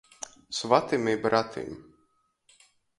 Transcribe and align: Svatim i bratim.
Svatim 0.59 1.05
i 1.13 1.15
bratim. 1.27 1.79